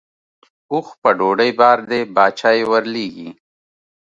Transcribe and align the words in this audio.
اوښ 0.73 0.87
په 1.01 1.09
ډوډۍ 1.17 1.51
بار 1.59 1.77
دی 1.89 2.01
باچا 2.15 2.49
یې 2.57 2.63
ورلېږي. 2.71 3.29